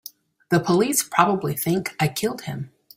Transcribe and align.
The 0.49 0.59
police 0.59 1.03
probably 1.03 1.53
think 1.55 1.95
I 1.99 2.07
killed 2.07 2.45
him. 2.45 2.71